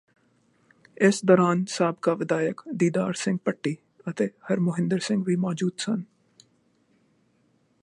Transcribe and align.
ਇਸ 0.97 1.19
ਦੌਰਾਨ 1.25 1.63
ਸਾਬਕਾ 1.65 2.13
ਵਿਧਾਇਕ 2.13 2.61
ਦੀਦਾਰ 2.73 3.13
ਸਿੰਘ 3.13 3.37
ਭੱਟੀ 3.45 3.75
ਅਤੇ 4.09 4.29
ਹਰਮੋਹਿੰਦਰ 4.51 4.99
ਸਿੰਘ 4.99 5.23
ਵੀ 5.23 5.35
ਮੌਜੂਦ 5.35 5.71
ਸਨ 5.77 6.01